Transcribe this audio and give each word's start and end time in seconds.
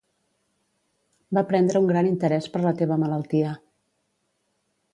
Va 1.37 1.43
prendre 1.51 1.81
un 1.83 1.91
gran 1.91 2.09
interès 2.13 2.47
per 2.55 2.63
la 2.65 2.73
teva 2.81 2.99
malaltia. 3.05 3.55